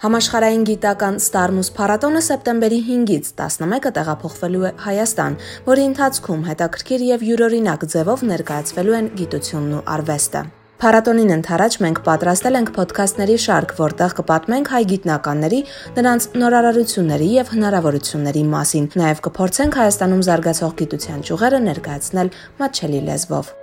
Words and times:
Համաշխարհային 0.00 0.62
գիտական 0.64 1.18
Starmus 1.20 1.68
փառատոնը 1.76 2.20
սեպտեմբերի 2.24 2.78
5-ից 2.86 3.26
11-ը 3.36 3.90
տեղափոխվելու 3.98 4.62
է 4.64 4.70
Հայաստան, 4.84 5.36
որի 5.66 5.84
ընթացքում 5.90 6.46
հետաքրքիր 6.46 7.04
եւ 7.08 7.26
յուրօրինակ 7.28 7.84
ձևով 7.94 8.24
ներկայացվելու 8.30 8.96
են 9.00 9.10
գիտությունն 9.20 9.76
ու 9.76 9.82
արվեստը։ 9.96 10.42
Փառատոնին 10.80 11.34
ընթരാճ 11.36 11.76
մենք 11.84 12.00
պատրաստել 12.08 12.58
ենք 12.62 12.72
ոդքասթների 12.80 13.36
շարք, 13.44 13.76
որտեղ 13.76 14.16
կպատմենք 14.22 14.72
հայ 14.72 14.82
գիտնականների, 14.94 15.60
նրանց 16.00 16.28
նորարարությունների 16.40 17.30
եւ 17.36 17.54
հնարավորությունների 17.60 18.46
մասին։ 18.56 18.90
Նաեւ 19.04 19.24
կփորձենք 19.28 19.80
Հայաստանում 19.84 20.26
զարգացող 20.30 20.76
գիտության 20.80 21.24
ճյուղերը 21.28 21.64
ներկայացնել 21.68 22.36
մատչելի 22.64 23.06
լեզվով։ 23.10 23.56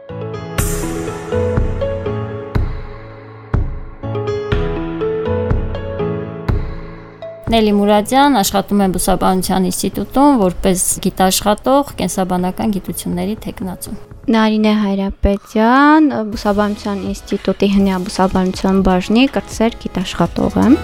Նելի 7.48 7.70
Մուրադյան 7.78 8.34
աշխատում 8.42 8.82
եմ 8.84 8.94
Բուսաբանության 8.98 9.68
ինստիտուտում 9.70 10.40
որպես 10.42 10.82
գիտաշխատող 11.06 11.94
կենսաբանական 12.02 12.74
գիտությունների 12.76 13.38
տեխնացու։ 13.46 13.94
Նարինե 14.36 14.74
Հայրապետյան, 14.82 16.10
Բուսաբանության 16.34 17.06
ինստիտուտի 17.14 17.72
հնյա 17.78 18.02
բուսաբանության 18.10 18.84
բաժնի 18.90 19.26
կրտսեր 19.38 19.80
գիտաշխատող 19.88 20.60
եմ։ 20.66 20.78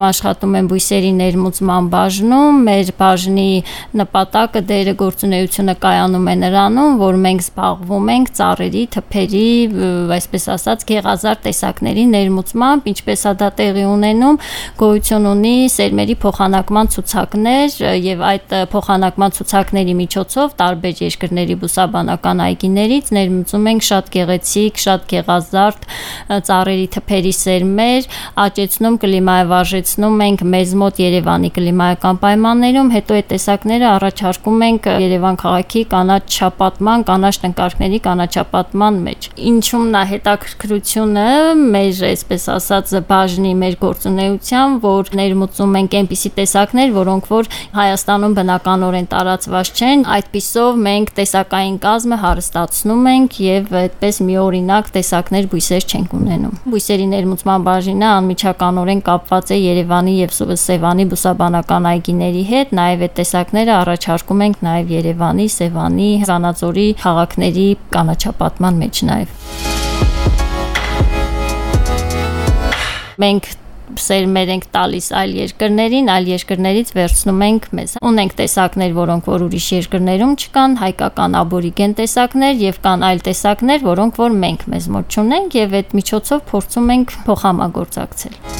աշխատում 0.00 0.54
եմ 0.56 0.68
բույսերի 0.70 1.08
ներմուծման 1.12 1.88
բաժնում, 1.92 2.60
մեր 2.64 2.90
բաժնի 2.96 3.50
նպատակը 4.00 4.60
դերը 4.70 4.92
գործունեությունը 4.96 5.74
կայանում 5.82 6.30
է 6.32 6.36
նրանում, 6.40 6.94
որ 7.02 7.18
մենք 7.24 7.44
զբաղվում 7.44 8.08
ենք 8.14 8.30
ծառերի, 8.38 8.84
թփերի, 8.96 9.50
այսպես 10.16 10.46
ասած, 10.56 10.86
գեղազար 10.88 11.36
տեսակների 11.44 12.04
ներմուծմամբ, 12.14 12.88
ինչպես 12.94 13.24
է 13.28 13.34
դա 13.44 13.50
տեղի 13.60 13.84
ունենում, 13.90 14.40
գոյություն 14.80 15.28
ունի 15.34 15.52
սերմերի 15.76 16.16
փոխանակման 16.24 16.90
ցուցակներ 16.96 17.76
եւ 18.00 18.24
այդ 18.30 18.56
փոխանակման 18.72 19.36
ցուցակների 19.36 19.98
միջոցով 20.00 20.56
տարբեր 20.64 21.04
երկրների 21.10 21.58
բուսաբանական 21.60 22.42
այգիներից 22.48 23.12
ներմուծում 23.20 23.70
ենք 23.74 23.86
շատ 23.90 24.10
գեղեցիկ, 24.16 24.82
շատ 24.88 25.06
գեղազարդ 25.12 25.86
ծառերի 26.48 26.90
թփերի 26.96 27.36
սերմեր, 27.44 28.10
աճեցնում 28.48 29.00
կլիմայավարժեցնում 29.04 29.89
ներկայացնում 29.90 30.20
ենք 30.22 30.42
մեզ 30.46 30.72
մոտ 30.78 30.98
Երևանի 31.00 31.48
կլիմայական 31.54 32.18
պայմաններում, 32.22 32.90
հետո 32.94 33.14
այդ 33.16 33.26
տեսակները 33.30 33.86
առաջարկում 33.90 34.60
ենք 34.66 34.86
Երևան 35.02 35.38
քաղաքի 35.40 35.82
կանաչ 35.90 36.22
չապատման, 36.30 37.04
կանաչ 37.10 37.34
տնկարկների 37.42 37.98
կանաչապատման 38.06 39.00
մեջ։ 39.06 39.28
Ինչումն 39.50 39.98
է 40.00 40.02
հետաքրքրությունը 40.10 41.26
մեր, 41.74 42.02
այսպես 42.10 42.46
ասած, 42.54 42.94
բաժնի 43.10 43.52
մեր 43.60 43.74
գործունեության, 43.80 44.78
որ 44.84 45.10
ներմուծում 45.20 45.74
ենք 45.80 45.96
այնպիսի 46.00 46.30
տեսակներ, 46.38 46.94
որոնք 47.00 47.30
որ 47.30 47.50
Հայաստանում 47.80 48.34
բնականորեն 48.38 49.10
տարածված 49.10 49.70
չեն, 49.80 50.06
այդպիսով 50.20 50.80
մենք 50.86 51.12
տեսակային 51.18 51.76
կազմը 51.80 52.20
հարստացնում 52.20 53.10
ենք 53.10 53.40
եւ 53.40 53.74
այդպես 53.80 54.22
մի 54.30 54.38
օրինակ 54.44 54.90
տեսակներ 54.94 55.50
բույսեր 55.50 55.86
չենք 55.90 56.16
ունենում։ 56.20 56.54
Բույսերի 56.70 57.06
ներմուծման 57.10 57.66
բաժինը 57.70 58.08
անմիջականորեն 58.20 59.04
կապված 59.10 59.50
է 59.50 59.60
Երևանի 59.80 60.14
եւ 60.18 60.32
Սևանի 60.60 61.04
բուսաբանական 61.08 61.86
այգիների 61.90 62.42
հետ, 62.50 62.72
նաեւ 62.76 63.04
այդ 63.06 63.14
տեսակները 63.16 63.72
առաջարկում 63.76 64.42
ենք 64.44 64.58
նաեւ 64.66 64.90
Երևանի, 64.92 65.46
Սևանի, 65.56 66.08
Զանաձորի 66.28 66.84
քաղաքների 67.00 67.64
կանաչապատման 67.96 68.82
մեջ 68.84 69.00
նաեւ։ 69.08 69.32
Մենք 73.24 73.50
սերմեր 74.00 74.52
ենք 74.54 74.66
տալիս 74.76 75.08
այլ 75.16 75.32
երկրներին, 75.40 76.10
այլ 76.12 76.28
երկրներից 76.30 76.92
վերցնում 77.00 77.42
ենք 77.48 77.68
մեզ։ 77.80 77.96
Ունենք 78.10 78.36
տեսակներ, 78.38 78.94
որոնք 79.00 79.30
որ 79.32 79.44
ուրիշ 79.48 79.68
երկրներում 79.80 80.36
չկան, 80.44 80.78
հայկական 80.84 81.36
աբորիգեն 81.40 81.96
տեսակներ 82.04 82.64
եւ 82.68 82.80
կան 82.86 83.06
այլ 83.10 83.24
տեսակներ, 83.30 83.84
որոնք 83.90 84.24
որ 84.24 84.40
մենք 84.46 84.66
մեզ 84.76 84.90
մոտ 84.94 85.18
չունենք 85.18 85.60
եւ 85.64 85.78
այդ 85.80 85.94
միջոցով 86.00 86.48
փորձում 86.54 86.96
ենք 87.00 87.16
փոխհամագործակցել։ 87.26 88.59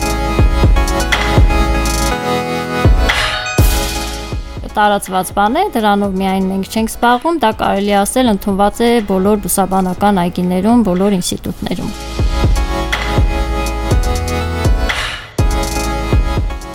տարածված 4.80 5.32
բան 5.36 5.58
է, 5.60 5.64
դրանով 5.74 6.14
միայն 6.20 6.48
մենք 6.54 6.70
չենք 6.70 6.92
զբաղվում, 6.94 7.40
դա 7.42 7.50
կարելի 7.60 7.94
ասել 8.00 8.32
ընդունված 8.36 8.82
է 8.86 8.90
բոլոր 9.12 9.44
բուսաբանական 9.44 10.24
այգիներում, 10.24 10.88
բոլոր 10.88 11.20
ինստիտուտներում։ 11.20 12.29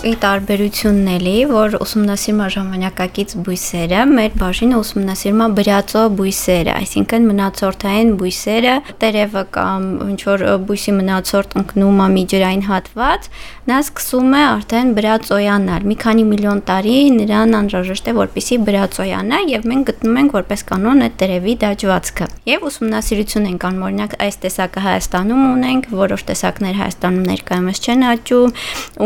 ի 0.06 0.12
տարբերությունն 0.22 1.08
էլի, 1.16 1.34
որ 1.50 1.74
ուսումնասիրում 1.82 2.40
է 2.44 2.46
ժամանակակից 2.54 3.32
բույսերը, 3.46 4.02
մեր 4.12 4.36
բաժինը 4.38 4.76
ուսումնասիրում 4.82 5.40
է 5.42 5.48
բրածո 5.58 6.02
բույսերը, 6.20 6.74
այսինքն 6.76 7.26
մնացորդային 7.30 8.12
բույսերը, 8.20 8.74
տերևը 9.02 9.42
կամ 9.56 9.88
ինչ 10.06 10.20
որ 10.30 10.44
բույսի 10.68 10.94
մնացորդ 11.00 11.56
ընկնում 11.62 11.98
է 12.06 12.08
միջերային 12.16 12.64
հատված, 12.70 13.28
նա 13.66 13.78
սկսում 13.82 14.30
է 14.30 14.42
արդեն 14.46 14.92
բրածոյանալ։ 14.94 15.86
Մի 15.90 15.96
քանի 16.06 16.24
միլիոն 16.30 16.60
տարի 16.70 16.96
նրան 17.16 17.56
անհրաժեշտ 17.58 18.06
է, 18.06 18.14
որպեսի 18.20 18.58
բրածոյանա 18.66 19.40
եւ 19.50 19.66
մենք 19.66 19.90
գտնում 19.90 20.20
ենք 20.22 20.36
որպես 20.36 20.64
կանոն 20.70 21.02
այդ 21.06 21.16
տերևի 21.18 21.54
դաջվածքը։ 21.66 22.28
Եվ 22.46 22.66
ուսումնասիրություն 22.70 23.48
ենք 23.50 23.66
անում, 23.66 23.84
օրինակ 23.90 24.16
այս 24.22 24.40
տեսակը 24.46 24.84
Հայաստանում 24.86 25.42
ունենք, 25.50 25.90
որոշ 25.98 26.26
տեսակներ 26.30 26.78
Հայաստանում 26.84 27.26
ներկայումս 27.26 27.82
չեն 27.86 28.06
աճում, 28.06 28.54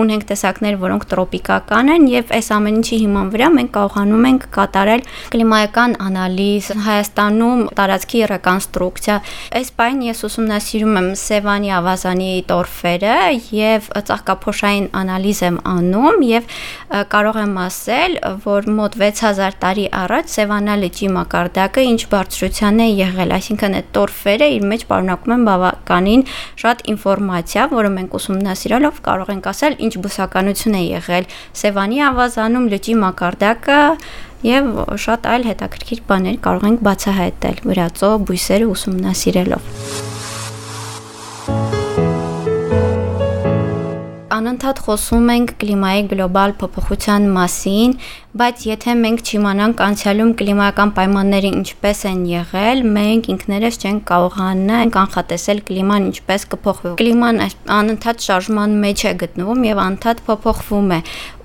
ունենք 0.00 0.28
տեսակներ, 0.28 0.76
որ 0.80 0.89
որոնք 0.90 1.06
տրոպիկական 1.10 1.90
են 1.94 2.06
եւ 2.10 2.30
այս 2.34 2.48
ամեն 2.56 2.78
ինչի 2.80 2.96
հիման 3.00 3.28
վրա 3.30 3.48
մենք 3.54 3.70
կարողանում 3.76 4.24
ենք 4.30 4.46
կատարել 4.56 5.02
կլիմայական 5.30 5.92
անալիզ 6.06 6.70
Հայաստանում 6.86 7.60
տարածքի 7.78 8.22
ռեկոնստրուկցիա 8.30 9.18
այս 9.60 9.70
բան 9.78 10.02
ես 10.08 10.22
ուսումնասիրում 10.30 10.98
եմ 11.00 11.08
Սևանի 11.20 11.70
ավազանի 11.78 12.32
տորֆերը 12.50 13.14
եւ 13.60 13.88
ծաղկափոշային 14.10 14.88
անալիզ 15.00 15.42
եմ 15.50 15.60
անում 15.70 16.24
եւ 16.30 16.50
կարող 17.14 17.40
եմ 17.44 17.54
ասել 17.66 18.18
որ 18.50 18.70
մոտ 18.80 18.98
6000 19.04 19.58
տարի 19.62 19.86
առաջ 20.00 20.34
Սևանա 20.34 20.76
լճի 20.82 21.10
մակարդակը 21.14 21.86
ինչ 21.90 22.00
բարձրության 22.10 22.82
է 22.82 22.88
եղել 22.90 23.36
այսինքն 23.38 23.78
այդ 23.80 23.90
տորֆերը 23.94 24.50
իր 24.58 24.66
մեջ 24.74 24.86
պարունակում 24.90 25.34
են 25.36 25.46
բավականին 25.50 26.26
շատ 26.64 26.84
ինֆորմացիա 26.94 27.68
որը 27.70 27.94
մենք 28.00 28.18
ուսումնասիրելով 28.20 29.00
կարող 29.06 29.34
ենք 29.36 29.50
ասել 29.54 29.78
ինչ 29.86 29.94
բուսականություն 30.00 30.78
է 30.79 30.79
եղել 30.86 31.28
Սևանի 31.60 32.02
ավազանում 32.10 32.68
լճի 32.74 32.94
մակարդակը 33.04 33.80
եւ 34.50 34.70
շատ 35.04 35.28
այլ 35.34 35.50
հետաքրքիր 35.50 36.00
բաներ 36.08 36.40
կարող 36.46 36.70
ենք 36.70 36.86
բացահայտել 36.88 37.60
վրացո 37.70 38.14
բույսերը 38.30 38.70
ուսումնասիրելով 38.76 40.19
անընդհատ 44.40 44.78
խոսում 44.86 45.26
ենք 45.34 45.50
կլիմայի 45.60 46.02
գլոբալ 46.10 46.52
փոփոխության 46.60 47.26
մասին, 47.34 47.90
բայց 48.40 48.62
եթե 48.62 48.92
մենք 49.00 49.22
չիմանանք 49.26 49.80
անցյալում 49.84 50.30
կլիմայական 50.40 50.92
պայմանները 50.96 51.50
ինչպես 51.60 52.00
են 52.10 52.20
եղել, 52.30 52.82
մենք 52.94 53.28
ինքներս 53.34 53.78
չենք 53.80 54.04
կարողանա 54.10 54.78
կանխատեսել 54.96 55.62
կլիման 55.70 56.06
ինչպես 56.10 56.46
կփոխվի։ 56.54 56.92
Կլիման 57.00 57.42
անընդհատ 57.76 58.24
շարժման 58.30 58.76
մեջ 58.86 59.04
է 59.10 59.12
գտնվում 59.24 59.66
եւ 59.66 59.82
անընդհատ 59.84 60.22
փոփոխվում 60.30 60.94
է։ 60.94 61.00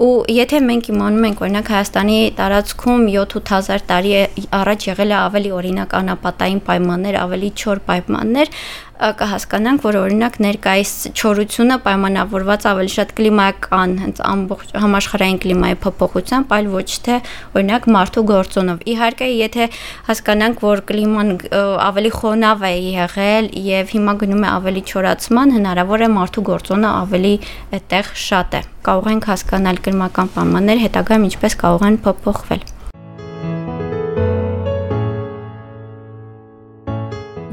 Ու 0.06 0.14
եթե 0.36 0.62
մենք 0.70 0.90
իմանում 0.94 1.26
ենք, 1.26 1.44
օրինակ 1.46 1.74
Հայաստանի 1.76 2.20
տարածքում 2.40 3.06
7-8000 3.16 3.86
տարի 3.90 4.14
առաջ 4.62 4.88
եղել 4.94 5.16
է 5.16 5.18
ավելի 5.26 5.54
օրինակ 5.60 5.98
անապատային 6.06 6.62
պայմաններ, 6.70 7.20
ավելի 7.26 7.50
չոր 7.56 7.82
պայմաններ, 7.90 8.54
կհասկանանք, 8.96 9.82
որ 9.84 9.96
օրինակ 10.00 10.36
ներկայիս 10.40 10.92
չորությունը 11.20 11.76
պայմանավորված 11.84 12.68
ավելի 12.70 12.92
շատ 12.94 13.10
կլիմայական, 13.18 13.96
հենց 14.04 14.22
ամբողջ 14.24 14.70
համաշխարհային 14.86 15.40
կլիմայի 15.44 15.78
փոփոխությամբ, 15.84 16.54
այլ 16.56 16.70
ոչ 16.76 16.88
թե 17.08 17.18
օրինակ 17.60 17.90
մարդու 17.96 18.24
գործոնով։ 18.32 18.86
Իհարկե, 18.96 19.28
եթե 19.36 19.68
հասկանանք, 20.08 20.64
որ 20.64 20.84
կլիման 20.92 21.34
ավելի 21.90 22.12
խոնավ 22.16 22.64
է 22.64 22.74
եղել 22.96 23.52
եւ 23.66 23.92
հիմա 23.96 24.16
գնում 24.24 24.46
է 24.48 24.50
ավելի 24.56 24.86
չորացման, 24.96 25.56
հնարավոր 25.60 26.06
է 26.08 26.10
մարդու 26.16 26.46
գործոնը 26.56 26.94
ավելի 27.04 27.34
այդտեղ 27.76 28.16
շատ 28.26 28.56
է։ 28.56 28.64
Կարող 28.86 29.12
ենք 29.12 29.30
հասկանալ 29.34 29.84
կլիմական 29.90 30.34
պայմաններ 30.40 30.82
հետագայում 30.88 31.28
ինչպես 31.34 31.60
կարող 31.66 31.86
են 31.90 32.02
փոփոխվել։ 32.06 32.66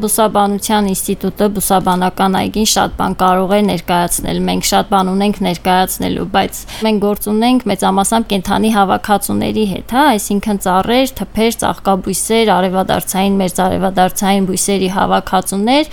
Բուսաբանության 0.03 0.89
ինստիտուտը, 0.93 1.47
բուսաբանական 1.57 2.37
այգին 2.43 2.69
շատ 2.73 2.95
բան 2.99 3.15
կարող 3.23 3.53
է 3.53 3.61
ներկայացնել։ 3.69 4.39
Մենք 4.49 4.67
շատ 4.69 4.89
բան 4.93 5.11
ունենք 5.13 5.37
ներկայացնելու, 5.47 6.27
բայց 6.33 6.61
մենք 6.87 7.03
գործ 7.03 7.29
ունենք 7.33 7.67
մեծամասամբ 7.71 8.27
կենթանի 8.33 8.71
հավաքածուների 8.77 9.65
հետ, 9.73 9.95
հա, 9.95 10.03
այսինքն 10.13 10.61
ծառեր, 10.67 11.13
թփեր, 11.23 11.53
ծաղկաբույսեր, 11.63 12.53
արևադարձային, 12.57 13.39
մերձարևադարձային 13.43 14.49
բույսերի 14.51 14.91
հավաքածուներ, 14.97 15.93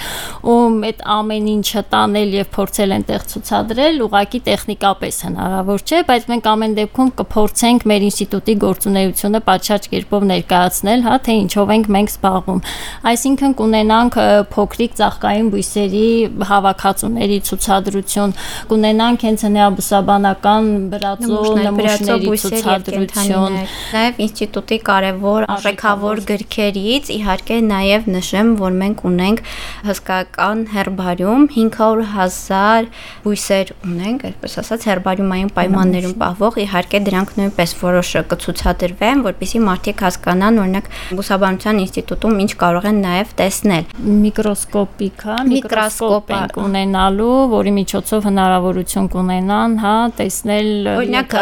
ու 0.49 0.57
այդ 0.89 1.03
ամեն 1.19 1.49
ինչը 1.53 1.83
տանել 1.93 2.33
եւ 2.39 2.49
փորձել 2.55 2.95
այնտեղ 2.97 3.25
ցուցադրել, 3.29 4.01
ուղակի 4.09 4.39
տեխնիկապես 4.49 5.21
հնարավոր 5.29 5.85
չէ, 5.85 5.99
բայց 6.09 6.27
մենք 6.29 6.49
ամեն 6.49 6.75
դեպքում 6.79 7.11
կփորձենք 7.19 7.85
մեր 7.89 8.05
ինստիտուտի 8.09 8.55
գործունեությունը 8.63 9.41
պատշաճ 9.49 9.89
կերպով 9.93 10.27
ներկայացնել, 10.29 11.05
հա, 11.09 11.15
թե 11.29 11.37
ինչով 11.39 11.73
ենք 11.75 11.89
մենք 11.99 12.13
զբաղվում։ 12.15 12.61
Այսինքն 13.09 13.55
կունենանք 13.99 14.47
փոքրիկ 14.53 14.93
ծաղկային 14.95 15.47
բույսերի 15.51 16.09
հավաքածուների 16.49 17.37
ցուցադրություն, 17.49 18.33
կունենանք 18.69 19.25
հենց 19.27 19.43
հնեաբուսաբանական 19.47 20.69
բրածո 20.93 21.39
նմուշների 21.59 22.31
ցուցադրություն։ 22.43 23.57
Նաև 23.59 24.21
ինստիտուտի 24.23 24.77
կարևոր 24.89 25.47
արժեքավոր 25.55 26.21
գրքերից 26.29 27.11
իհարկե 27.19 27.57
նաև 27.67 28.07
նշեմ, 28.15 28.53
որ 28.63 28.77
մենք 28.79 29.03
ունենք 29.09 29.43
հսկական 29.89 30.63
հերբարիում 30.79 31.43
500.000 31.59 32.89
բույսեր 33.27 33.73
ունենք, 33.89 34.25
այսպես 34.29 34.57
ասած 34.63 34.87
հերբարիումային 34.89 35.53
պայմաններում 35.59 36.15
պահվող, 36.23 36.59
իհարկե 36.63 37.03
դրանք 37.09 37.35
նույնպես 37.39 37.75
որոշը 37.83 38.23
կցուցադրվեն, 38.31 39.25
որպեսզի 39.27 39.63
մարդիկ 39.69 40.03
հասկանան, 40.07 40.61
օրինակ 40.63 40.91
բուսաբանության 41.19 41.83
ինստիտուտում 41.83 42.43
ինչ 42.45 42.51
կարող 42.63 42.89
են 42.89 43.01
նաև 43.09 43.35
տեսնել։ 43.39 43.78
Միկրոսկոպիկ, 44.23 45.23
հա, 45.29 45.37
միկրոսկոպ 45.49 46.33
ենք 46.37 46.59
ունենալու, 46.63 47.37
որի 47.53 47.73
միջոցով 47.77 48.27
հնարավորություն 48.29 49.09
կունենան, 49.15 49.77
հա, 49.83 49.93
տեսնել 50.19 50.91
օրինակ 50.95 51.37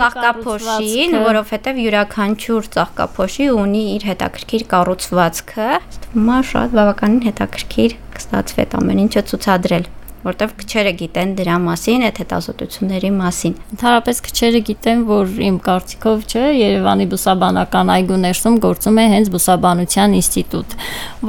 ծաղկափոշին, 0.00 1.18
որովհետև 1.26 1.82
յուրաքանչյուր 1.86 2.70
ծաղկափոշի 2.76 3.50
ունի 3.56 3.84
իր 3.96 4.08
հետաքրքիր 4.12 4.66
կառուցվածքը, 4.72 5.70
հիմա 6.16 6.40
շատ 6.52 6.74
բավականին 6.80 7.22
հետաքրքիր 7.30 8.00
կստացվի 8.16 8.66
այդ 8.66 8.76
ամեն 8.80 9.06
ինչը 9.06 9.24
ցուցադրել 9.30 9.88
որտեվ 10.26 10.52
քչերը 10.60 10.92
գիտեն 11.00 11.32
դրա 11.38 11.56
մասին, 11.66 12.04
այդ 12.06 12.20
հետազոտությունների 12.22 13.10
մասին։ 13.16 13.54
Ընդհանրապես 13.76 14.20
քչերը 14.26 14.60
գիտեն, 14.68 15.04
որ 15.10 15.34
իմ 15.46 15.58
կարծիքով 15.66 16.24
չէ, 16.26 16.44
Երևանի 16.56 17.06
բուսաբանական 17.12 17.92
այգու 17.96 18.20
ներսում 18.26 18.58
գործում 18.66 19.00
է 19.02 19.06
հենց 19.14 19.30
բուսաբանության 19.36 20.16
ինստիտուտ, 20.20 20.76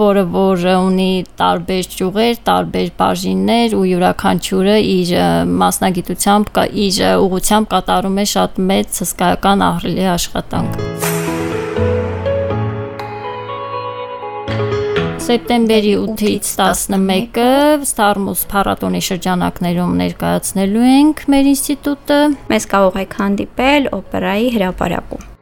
որը 0.01 0.23
որ 0.37 0.67
ունի 0.73 1.11
տարբեր 1.41 1.89
ճյուղեր, 1.97 2.39
տարբեր 2.51 2.93
բաժիններ 3.01 3.77
ու 3.77 3.85
յուրաքանչյուրը 3.93 4.77
իր 4.97 5.13
մասնագիտությամբ, 5.63 6.53
իր 6.87 7.01
ուղությամբ 7.27 7.73
կատարում 7.77 8.21
է 8.23 8.29
շատ 8.33 8.61
մեծ 8.71 9.03
հսկայական 9.03 9.67
ահռելի 9.71 10.09
աշխատանք։ 10.17 10.96
Սեպտեմբերի 15.27 15.89
8-ից 15.99 16.51
11-ը 16.55 17.47
Starmus 17.89 18.45
փառատոնի 18.47 19.01
շրջանակներում 19.09 19.97
ներկայացնելու 20.05 20.87
ենք 20.93 21.27
մեր 21.35 21.51
ինստիտուտը։ 21.51 22.23
Մեզ 22.47 22.71
կարող 22.71 23.01
եք 23.03 23.17
հանդիպել 23.21 23.95
օպերայի 23.97 24.53
հրապարակում։ 24.55 25.33